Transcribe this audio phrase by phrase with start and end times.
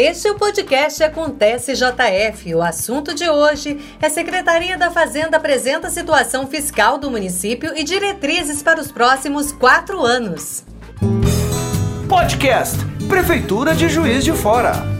[0.00, 2.54] Este é o podcast Acontece JF.
[2.54, 7.82] O assunto de hoje é Secretaria da Fazenda apresenta a situação fiscal do município e
[7.82, 10.62] diretrizes para os próximos quatro anos.
[12.08, 14.97] Podcast Prefeitura de Juiz de Fora.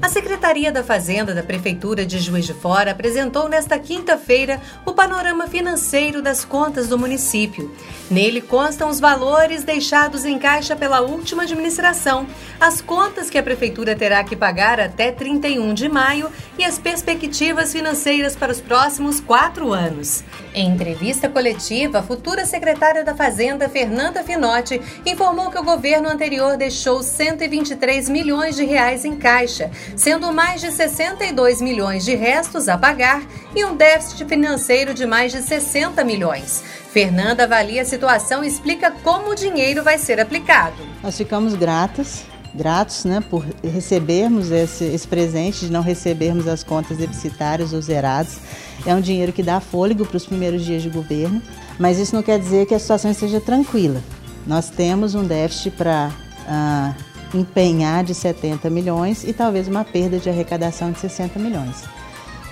[0.00, 5.48] A Secretaria da Fazenda da Prefeitura de Juiz de Fora apresentou nesta quinta-feira o panorama
[5.48, 7.74] financeiro das contas do município.
[8.08, 12.28] Nele constam os valores deixados em caixa pela última administração,
[12.60, 17.72] as contas que a Prefeitura terá que pagar até 31 de maio e as perspectivas
[17.72, 20.22] financeiras para os próximos quatro anos.
[20.54, 26.56] Em entrevista coletiva, a futura secretária da Fazenda, Fernanda Finotti, informou que o governo anterior
[26.56, 32.76] deixou 123 milhões de reais em caixa, sendo mais de 62 milhões de restos a
[32.76, 33.22] pagar
[33.54, 36.62] e um déficit financeiro de mais de 60 milhões.
[36.92, 40.76] Fernanda avalia a situação e explica como o dinheiro vai ser aplicado.
[41.02, 46.96] Nós ficamos gratas gratos né, por recebermos esse, esse, presente, de não recebermos as contas
[46.96, 48.40] deficitárias ou zeradas.
[48.86, 51.42] É um dinheiro que dá fôlego para os primeiros dias de governo,
[51.78, 54.02] mas isso não quer dizer que a situação esteja tranquila.
[54.46, 56.10] Nós temos um déficit para
[56.48, 56.94] ah,
[57.34, 61.84] empenhar de 70 milhões e talvez uma perda de arrecadação de 60 milhões.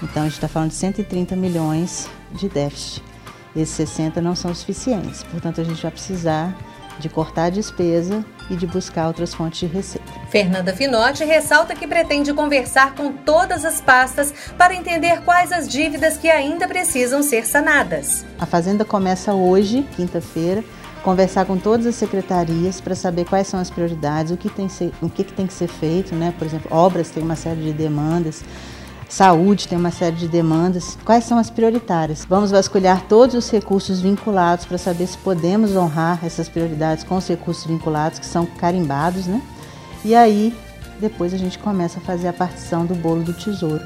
[0.02, 3.02] Então a gente está falando de 130 milhões de déficit.
[3.54, 6.54] Esses 60 não são suficientes, portanto a gente vai precisar
[6.98, 10.06] de cortar a despesa e de buscar outras fontes de receita.
[10.30, 16.16] Fernanda Finotti ressalta que pretende conversar com todas as pastas para entender quais as dívidas
[16.16, 18.24] que ainda precisam ser sanadas.
[18.38, 20.64] A Fazenda começa hoje, quinta-feira,
[21.06, 24.92] conversar com todas as secretarias para saber quais são as prioridades, o que tem, ser,
[25.00, 26.34] o que, que tem que ser feito, né?
[26.36, 28.42] Por exemplo, obras têm uma série de demandas.
[29.08, 30.98] Saúde tem uma série de demandas.
[31.04, 32.26] Quais são as prioritárias?
[32.28, 37.28] Vamos vasculhar todos os recursos vinculados para saber se podemos honrar essas prioridades com os
[37.28, 39.40] recursos vinculados, que são carimbados, né?
[40.04, 40.52] E aí,
[40.98, 43.84] depois a gente começa a fazer a partição do bolo do tesouro,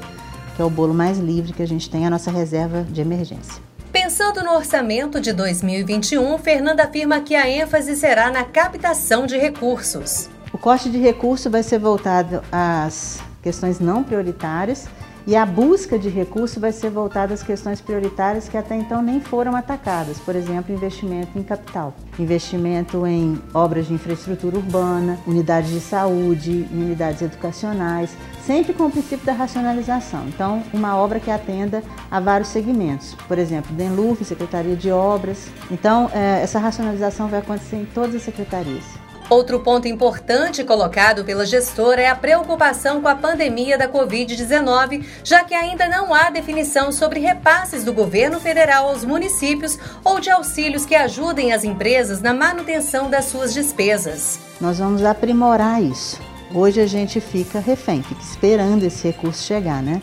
[0.55, 3.61] que é o bolo mais livre que a gente tem, a nossa reserva de emergência.
[4.03, 10.27] Pensando no orçamento de 2021, Fernanda afirma que a ênfase será na captação de recursos.
[10.51, 14.87] O corte de recurso vai ser voltado às questões não prioritárias
[15.25, 19.19] e a busca de recursos vai ser voltada às questões prioritárias que até então nem
[19.19, 25.79] foram atacadas, por exemplo, investimento em capital, investimento em obras de infraestrutura urbana, unidades de
[25.79, 28.15] saúde, unidades educacionais,
[28.45, 30.25] sempre com o princípio da racionalização.
[30.27, 35.47] Então, uma obra que atenda a vários segmentos, por exemplo, DENLUF, Secretaria de Obras.
[35.69, 39.00] Então, eh, essa racionalização vai acontecer em todas as secretarias.
[39.31, 45.41] Outro ponto importante colocado pela gestora é a preocupação com a pandemia da Covid-19, já
[45.41, 50.85] que ainda não há definição sobre repasses do governo federal aos municípios ou de auxílios
[50.85, 54.37] que ajudem as empresas na manutenção das suas despesas.
[54.59, 56.19] Nós vamos aprimorar isso.
[56.53, 60.01] Hoje a gente fica refém, fica esperando esse recurso chegar, né?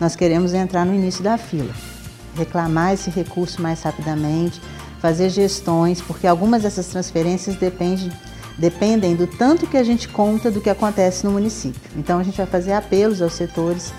[0.00, 1.74] Nós queremos entrar no início da fila,
[2.36, 4.62] reclamar esse recurso mais rapidamente,
[5.00, 8.12] fazer gestões, porque algumas dessas transferências dependem
[8.58, 11.80] dependem do tanto que a gente conta do que acontece no município.
[11.96, 13.92] Então a gente vai fazer apelos aos setores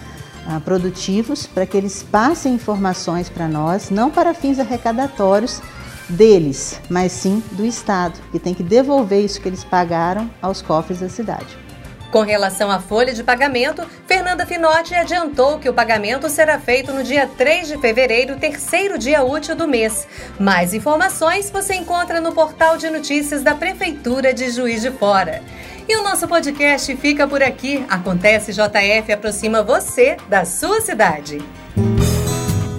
[0.45, 5.61] ah, produtivos para que eles passem informações para nós, não para fins arrecadatórios
[6.09, 10.99] deles, mas sim do Estado, que tem que devolver isso que eles pagaram aos cofres
[10.99, 11.68] da cidade.
[12.11, 17.03] Com relação à folha de pagamento, Fernanda Finotti adiantou que o pagamento será feito no
[17.03, 20.07] dia 3 de fevereiro, terceiro dia útil do mês.
[20.39, 25.43] Mais informações você encontra no portal de notícias da Prefeitura de Juiz de Fora.
[25.87, 27.85] E o nosso podcast fica por aqui.
[27.89, 31.39] Acontece JF aproxima você da sua cidade.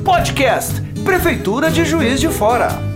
[0.05, 2.90] Podcast Prefeitura de Juiz de Fora.